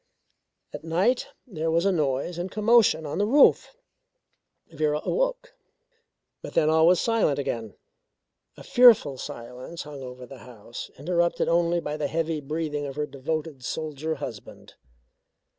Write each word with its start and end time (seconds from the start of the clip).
At 0.73 0.83
night 0.83 1.27
there 1.45 1.69
was 1.69 1.85
a 1.85 1.91
noise 1.91 2.39
and 2.39 2.49
commotion 2.49 3.05
on 3.05 3.19
the 3.19 3.27
roof. 3.27 3.75
Vera 4.71 4.99
awoke, 5.05 5.53
but 6.41 6.55
then 6.55 6.71
all 6.71 6.87
was 6.87 6.99
silent 6.99 7.37
again. 7.37 7.75
A 8.57 8.63
fearful 8.63 9.19
silence 9.19 9.83
hung 9.83 10.01
over 10.01 10.25
the 10.25 10.39
house, 10.39 10.89
interrupted 10.97 11.47
only 11.47 11.79
by 11.79 11.97
the 11.97 12.07
heavy 12.07 12.39
breathing 12.39 12.87
of 12.87 12.95
her 12.95 13.05
devoted 13.05 13.63
soldier 13.63 14.15
husband. 14.15 14.73